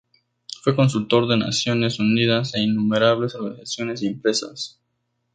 [0.63, 4.79] Fue Consultor de Naciones Unidas e innumerables organizaciones y empresas.